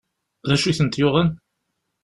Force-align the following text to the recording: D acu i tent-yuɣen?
D 0.47 0.49
acu 0.55 0.67
i 0.67 0.73
tent-yuɣen? 0.77 1.29